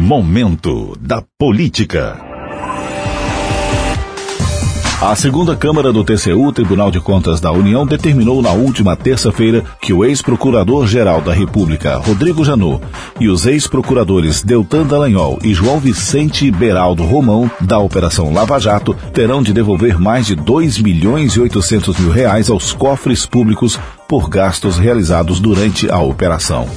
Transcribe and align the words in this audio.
Momento 0.00 0.96
da 1.00 1.22
Política. 1.36 2.16
A 5.02 5.14
segunda 5.16 5.56
Câmara 5.56 5.92
do 5.92 6.04
TCU, 6.04 6.52
Tribunal 6.52 6.90
de 6.90 7.00
Contas 7.00 7.40
da 7.40 7.50
União, 7.50 7.84
determinou 7.84 8.40
na 8.40 8.52
última 8.52 8.96
terça-feira 8.96 9.64
que 9.82 9.92
o 9.92 10.04
ex-procurador-geral 10.04 11.20
da 11.20 11.32
República, 11.32 11.96
Rodrigo 11.96 12.44
Janot, 12.44 12.80
e 13.18 13.28
os 13.28 13.44
ex-procuradores 13.44 14.40
Deltan 14.40 14.86
Dallagnol 14.86 15.40
e 15.42 15.52
João 15.52 15.80
Vicente 15.80 16.48
Beraldo 16.48 17.02
Romão, 17.02 17.50
da 17.60 17.78
Operação 17.80 18.32
Lava 18.32 18.58
Jato, 18.60 18.94
terão 19.12 19.42
de 19.42 19.52
devolver 19.52 20.00
mais 20.00 20.26
de 20.26 20.36
2 20.36 20.78
milhões 20.78 21.32
e 21.32 21.40
800 21.40 21.98
mil 21.98 22.12
reais 22.12 22.48
aos 22.48 22.72
cofres 22.72 23.26
públicos 23.26 23.78
por 24.08 24.30
gastos 24.30 24.78
realizados 24.78 25.40
durante 25.40 25.90
a 25.90 25.98
operação. 25.98 26.68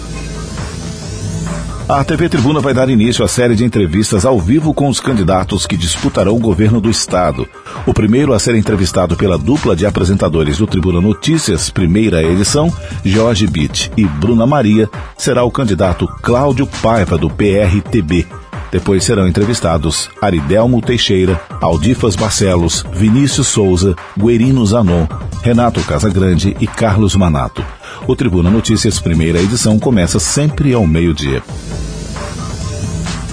A 1.94 2.06
TV 2.06 2.30
Tribuna 2.30 2.62
vai 2.62 2.74
dar 2.74 2.88
início 2.88 3.22
à 3.22 3.28
série 3.28 3.54
de 3.54 3.66
entrevistas 3.66 4.26
ao 4.26 4.40
vivo 4.40 4.74
com 4.74 4.88
os 4.88 5.02
candidatos 5.02 5.68
que 5.68 5.76
disputarão 5.76 6.38
o 6.38 6.40
governo 6.40 6.80
do 6.80 6.90
Estado. 6.90 7.46
O 7.86 7.94
primeiro 7.94 8.32
a 8.32 8.40
ser 8.40 8.56
entrevistado 8.56 9.18
pela 9.18 9.38
dupla 9.38 9.76
de 9.76 9.86
apresentadores 9.86 10.58
do 10.58 10.66
Tribuna 10.66 11.02
Notícias, 11.02 11.70
primeira 11.70 12.24
edição, 12.24 12.74
Jorge 13.04 13.46
Bitt 13.46 13.92
e 13.98 14.06
Bruna 14.06 14.48
Maria, 14.48 14.90
será 15.18 15.44
o 15.44 15.52
candidato 15.52 16.08
Cláudio 16.22 16.66
Paiva, 16.66 17.18
do 17.18 17.30
PRTB. 17.30 18.26
Depois 18.72 19.04
serão 19.04 19.28
entrevistados 19.28 20.10
Aridelmo 20.22 20.82
Teixeira, 20.82 21.42
Aldifas 21.60 22.16
Barcelos, 22.16 22.86
Vinícius 22.94 23.48
Souza, 23.48 23.98
Guerino 24.18 24.66
Zanon, 24.66 25.08
Renato 25.42 25.82
Casagrande 25.84 26.56
e 26.60 26.68
Carlos 26.68 27.16
Manato. 27.16 27.66
O 28.08 28.16
Tribuna 28.16 28.50
Notícias, 28.50 29.00
primeira 29.00 29.42
edição, 29.42 29.80
começa 29.80 30.20
sempre 30.20 30.74
ao 30.74 30.86
meio-dia. 30.86 31.42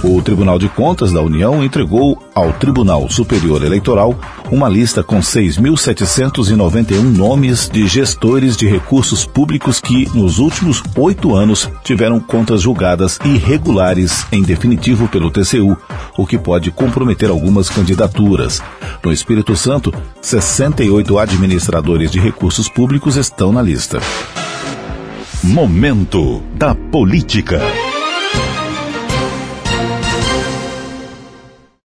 O 0.02 0.22
Tribunal 0.22 0.60
de 0.60 0.68
Contas 0.68 1.12
da 1.12 1.20
União 1.20 1.64
entregou 1.64 2.22
ao 2.32 2.52
Tribunal 2.52 3.10
Superior 3.10 3.64
Eleitoral 3.64 4.16
uma 4.50 4.68
lista 4.68 5.02
com 5.02 5.18
6.791 5.18 7.02
nomes 7.02 7.68
de 7.68 7.86
gestores 7.88 8.56
de 8.56 8.68
recursos 8.68 9.26
públicos 9.26 9.80
que, 9.80 10.08
nos 10.16 10.38
últimos 10.38 10.82
oito 10.96 11.34
anos, 11.34 11.68
tiveram 11.82 12.20
contas 12.20 12.62
julgadas 12.62 13.18
irregulares 13.24 14.24
em 14.30 14.40
definitivo 14.40 15.08
pelo 15.08 15.32
TCU, 15.32 15.76
o 16.16 16.26
que 16.26 16.38
pode 16.38 16.70
comprometer 16.70 17.28
algumas 17.28 17.68
candidaturas. 17.68 18.62
No 19.02 19.12
Espírito 19.12 19.56
Santo, 19.56 19.92
68 20.22 21.18
administradores 21.18 22.10
de 22.10 22.20
recursos 22.20 22.68
públicos 22.68 23.16
estão 23.16 23.52
na 23.52 23.60
lista. 23.60 23.98
Momento 25.42 26.40
da 26.54 26.74
Política. 26.74 27.60